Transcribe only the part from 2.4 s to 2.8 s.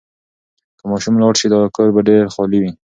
وي.